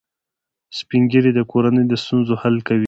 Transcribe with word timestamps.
سپین 0.77 1.01
ږیری 1.11 1.31
د 1.35 1.39
کورنۍ 1.51 1.83
د 1.87 1.93
ستونزو 2.03 2.33
حل 2.41 2.55
کوي 2.67 2.79